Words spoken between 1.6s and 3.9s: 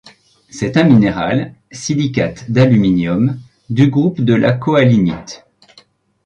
silicate d’aluminium, du